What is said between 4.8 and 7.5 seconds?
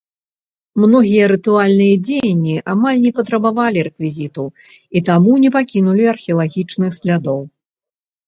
і таму не пакінулі археалагічных слядоў.